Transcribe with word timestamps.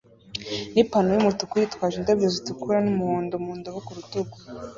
nipantaro 0.73 1.15
yumutuku 1.17 1.53
yitwaje 1.55 1.95
indabyo 1.97 2.27
zitukura 2.35 2.77
numuhondo 2.85 3.35
mu 3.45 3.51
ndobo 3.59 3.79
ku 3.85 3.91
rutugu 3.97 4.35